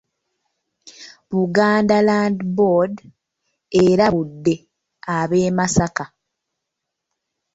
[1.29, 2.95] Buganda Land Board
[3.83, 4.55] erabudde
[5.19, 6.05] ab'e Masaka.